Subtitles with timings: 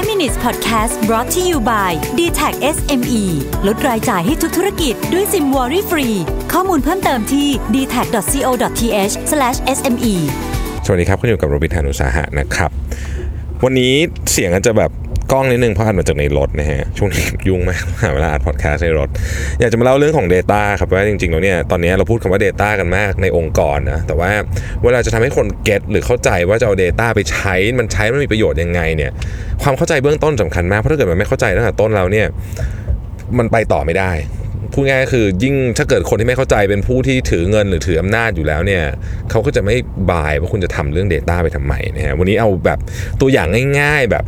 [0.00, 3.22] 5 minutes podcast brought to you by d t a c SME
[3.66, 6.08] ลดรายจ่ายให้ทุกธุรกิจด้วยซิมวอรี่ฟรี
[6.52, 9.14] ข้อมูลเพิ่มเติมที่ d t a c c o t h
[9.76, 10.14] s m e
[10.84, 12.70] สวัสดีครับคุณอยู่กับโรบิทานุสาหะนะครับ
[13.64, 13.94] วันนี้
[14.32, 14.90] เสียงอาจจะแบบ
[15.32, 19.08] กล้องนิดนึงเพราะอัดมาจากในรถนะฮะช่วงนี้ยุ่งมากหาเวลาอัดพอดแคสต์ในรถ
[19.60, 24.30] อยากจะมาเล่าเรื่องของ Data ครับว่าจริงๆแล้วเนี่ยตอนนี้เราพูดคำว่า Data กันมากในองค์กรนะแต่ว่า
[24.84, 29.10] เวลาจะทำให้คนเก็ตหรือเข้าใจว่าจะเอา Data ไปใช้มันใช้มันมีประโยชน์ยังไงเนี่ย
[29.62, 32.26] ความเข้าใจเบื้องต้นสำคัญมากเพราะถ้าเกิดมันไม่เข้าใจตั้งแต่ต้นแล้วเนี่ย
[33.38, 34.12] มันไปต่อไม่ได้
[34.72, 38.82] พูดง่ายคือยิ่งถ้าเกิดคนที่ไม่เข้าใจเป็นผู้ที่ถือเงินหรือถืออำนาจอยู่แล้วเนี่ย
[39.30, 39.76] เขาก็จะไม่
[40.10, 42.78] บายว่าคุณจะทำเรื่อง Data ไปทำไมนะฮะวันนี้เอาแบบ
[43.20, 43.48] ตัวอย่าง
[43.80, 44.24] ง่าย ๆ แบบ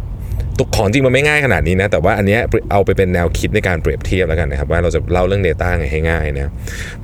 [0.59, 2.41] ตัวของจริงมันไม่ง่ายขนาดนี้นะ แต่ว่าอันเนี้ย
[2.73, 6.53] เอาไปเป็นแนวคิดในการเปรียบเทียบแล้วกันนะครับ ว่าเราจะเล่าเรื่อง Data ไงให้ง่ายนะ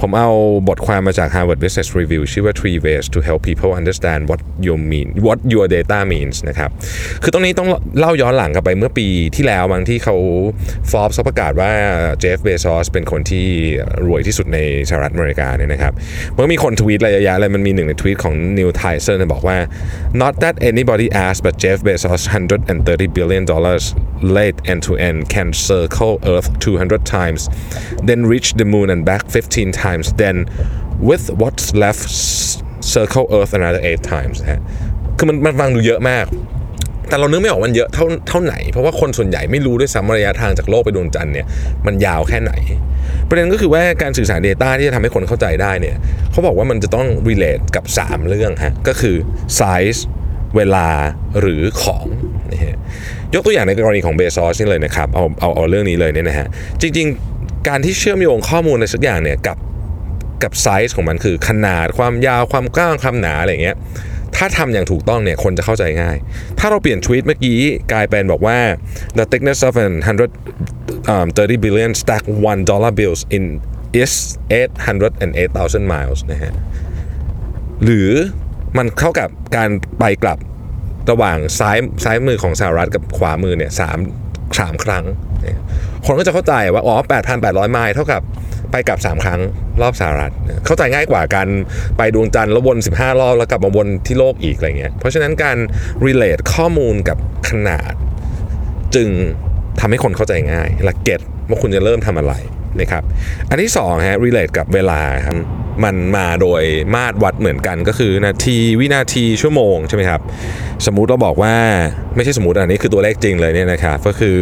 [0.00, 0.30] ผมเอา
[0.68, 5.66] บทความมาจาก Harvard Business Review ชื่อว่า Three Ways to Help People Understand What You Mean What Your
[5.74, 6.70] Data Means นะครับ
[7.22, 10.16] คือตรงนี้ต้องเล่าย้อนหลังกลับไปเมื่อปีที่แล้วบางที่เขา
[10.90, 11.70] Forbes ประกาศว่า
[12.20, 13.46] เจฟเบซอสเป็นคนที่
[14.06, 15.92] รวยที่สุดในสหรัฐอเมริกาเนี่ยนะครับ
[16.32, 19.56] เมันก็มีคนทวีตอะยะแยะเลยมันมีหนึ่งในทวีตของ Neil Tyson บอกว่า
[20.22, 22.22] not that anybody asked but Jeff Bezos
[22.68, 23.94] 130 billion dollars
[24.36, 27.48] late end to end can circle Earth 200 times
[28.08, 30.36] then reach the moon and back 15 times then
[31.08, 32.08] with what's left
[32.94, 34.60] circle Earth another 8 times ฮะ
[35.16, 36.26] คือมันมันฟังดูเยอะมาก
[37.08, 41.46] แต่เรานึกไม่ออกมันเยอะเท่าเท่าไหน เพราะว่าคนส่วนใหญ่ไม่รู้ด้วยซ้ำระยะทางจากโลกไปดวงจันทร์เนี่ย
[41.86, 42.52] มันยาวแค่ไหน
[43.28, 45.96] ประเด็นก็คือว่าการสื่อสาร Data ที่จะทำให้คนเข้าใจได้เนี่ย
[46.30, 49.16] เขาบอกว่ามันจะต้อง relate กับ 3 เรื่องฮะก็คือ
[49.60, 50.00] size
[50.56, 50.88] เวลา
[51.40, 52.06] หรือของ
[52.52, 52.76] นะฮะ
[53.34, 56.46] ยกตัวอย่างในกรณีของเบซอสนี่เลยนะครับเอาเอาเอาเรื่องนี้เลยเนี่ยนะฮะ
[56.80, 59.58] จริง ๆ การที่เชื่อมโยงข้อมูลอะไรสักอย่างเนี่ยกับ
[60.42, 63.76] กับไซส์ของมันคือขนาดความยาวความกว้างความหนาอะไรเงี้ย
[64.36, 66.16] ถ้าทำอย่างถูกต้องเนี่ยคนจะเข้าใจง่าย
[66.58, 67.58] ถ้าเราเปลี่ยนทวีตเมื่อกี้
[67.92, 68.58] กลายเป็นบอกว่า
[69.18, 69.92] the thickness of an
[70.68, 73.44] 130 billion stack one dollar bills in
[74.02, 74.12] is
[75.02, 76.52] 808,000 miles นะฮะ
[77.84, 78.10] หรือ
[78.78, 80.38] มันเข้ากับการไปกลับ
[81.10, 83.98] ระหว่างซ้ายซ้ายมือของสหรัฐกับขวามือเนี่ยสาม
[84.58, 85.04] สามครั้ง
[86.06, 86.96] คนก็จะเข้าใจว่าอ๋อ
[87.34, 88.22] 8,800 ไมล์เท่ากับ
[88.70, 89.40] ไปกลับ 3 ครั้ง
[89.82, 90.32] รอบสหรัฐ
[90.66, 91.48] เข้าใจง่ายกว่าการ
[91.96, 95.58] ไปดวงจันทร์แล้ววน 15 รอบแล้วกลับมาวนที่โลกอีกอะไรเงี้ย เพราะฉะนั้นการ
[96.06, 97.18] relate ข้อมูลกับ
[97.48, 97.92] ขนาด
[98.94, 99.08] จึง
[99.80, 102.34] ทำให้คนเข้าใจง่ายและเก็ตว่าคุณจะเริ่มทำอะไร
[102.80, 103.02] นะครับ
[103.50, 105.36] อันที่2ฮะ relate กับเวลาครับ
[105.84, 106.62] มันมาโดย
[106.94, 110.20] มาตรวัดเหมือนกันก็คือนาทีวินาทีชั่วโมงใช่ไหมครับ
[110.86, 111.54] สมมุติเราบอกว่า
[112.16, 114.38] ไม่ใช่สมมติอันนี้คือตัวเลขจริงเลยเนี่ยนะครับก็คือ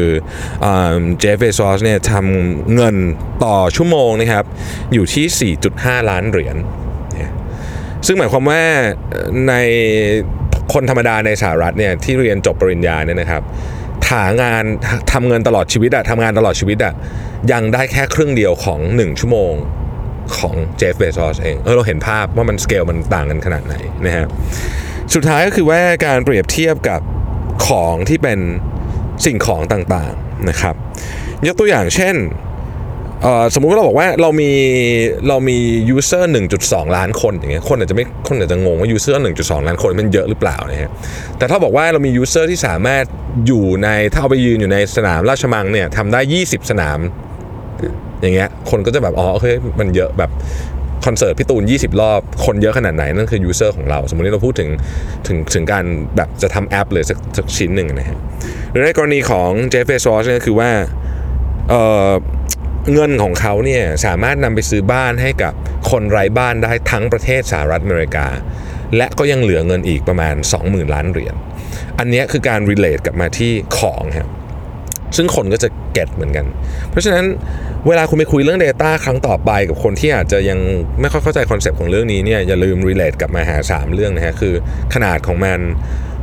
[1.18, 2.96] เจฟเฟซอสเนี่ยทำเงิน
[3.44, 4.44] ต่อชั่วโมงนะครับ
[4.92, 6.56] อยู่ที่ 4.5 ล้านเหรียญ
[8.06, 8.62] ซึ่งหมายความว่า
[9.48, 9.54] ใน
[10.72, 13.42] คนธรรมดาในสหรัฐเนี่ยที่เรียนจบปริญญาเนี่ยนะครับ
[14.10, 14.64] หางาน
[15.12, 16.92] ทำเงินตลอดชีวิตอะทำงานตลอดชีวิตอะ
[17.52, 19.52] ยังได้แค่ครึ่งเดียวของ 1 ชั่วโมง
[20.38, 23.74] ของเจฟเบซอสเองเออเราเห็นภาพว่ามันสเกลมันต่างกันขนาดไหน
[24.06, 24.26] นะฮะ
[25.14, 27.00] สุดท้ายก็คือว่าการเปรียบเทียบกับ
[27.66, 28.38] ของที่เป็น
[29.26, 30.74] สิ่งของต่างๆนะครับ
[31.46, 32.16] ยกตัวอย่างเช่น
[33.54, 34.52] สมมุติว่าเราบอกว่าเรามี
[35.28, 35.58] เรามี
[35.90, 36.32] user
[36.62, 40.90] 1.2 ล้านคนอย่างเงี้ยคนอาจจะไม่คนอาจจะงงว่า user 1.2 ล้านคนมันเยอะหรือเปล่านะฮะ
[41.38, 43.04] แต่ถ้าบอกว่าเรามี user ที่สามารถ
[43.46, 46.98] อยู่ในถ้าเอาไปยืนอยู่ในสนามราชมังฯ เนี่ยทำได้ 20 สนาม
[48.20, 49.46] อย่างเงี้ยคนก็จะแบบอ๋อโอเค
[49.80, 50.30] มันเยอะแบบ
[51.06, 54.68] คอนเสิร์ตพี่ตูน 20 รอบ คนเยอะขนาดไหน นั่นคือ user ของเรา สมมติเราพูดถึง
[55.26, 55.84] ถึงถึงการ
[56.16, 58.18] แบบจะทำแอปเลยสักสักชิ้นหนึ่งนะฮะ
[58.70, 60.70] หรือในกรณีของเจฟฟ์ เบซอสเนี่ยคือว่า
[61.70, 61.74] เอ
[62.08, 62.10] อ
[62.92, 65.52] เงินของเขาเนี่ยสามารถนำไปซื้อบ้านให้กับ
[65.90, 68.26] คนไร้บ้านได้ทั้งประเทศสหรัฐอเมริกา
[68.96, 70.34] และก็ยังเหลือเงินอีกประมาณ
[70.64, 71.34] 20,000 ล้านเหรียญ
[71.98, 74.28] อันนี้คือการ relate กลับมาที่ของครับ
[75.16, 76.46] ซึ่งคนก็จะ get เหมือนกัน
[76.90, 77.24] เพราะฉะนั้น
[77.88, 80.58] เวลาคุณไปคุยเรื่อง Data ครั้งต่อไปกับคนที่อาจจะยัง
[81.00, 84.54] ไม่ค่อยเข้าใจคอนเซปต์ของเรื่องนี้เนี่ยอย่าลืม relate กลับมาหา 3 เรื่องนะฮะคือ
[84.94, 85.60] ขนาดของมัน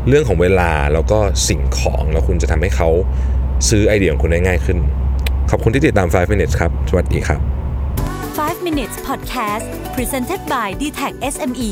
[0.07, 2.89] เรื่องของเวลาแล้วก็สิ่งของแล้วคุณจะทำให้เขา
[3.69, 4.77] ซื้อไอเดียของคุณได้ง่ายขึ้น
[5.51, 7.39] ขอบคุณที่ติดตาม 5 minutes ครับ สวัสดีครับ
[8.27, 9.65] 5 minutes podcast
[9.95, 11.71] presented by d t a c SME